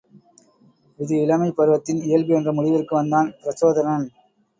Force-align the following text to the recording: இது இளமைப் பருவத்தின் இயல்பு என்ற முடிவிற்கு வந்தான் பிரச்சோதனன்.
இது 0.99 1.13
இளமைப் 1.21 1.55
பருவத்தின் 1.55 2.01
இயல்பு 2.01 2.33
என்ற 2.35 2.53
முடிவிற்கு 2.53 2.95
வந்தான் 2.95 3.29
பிரச்சோதனன். 3.43 4.07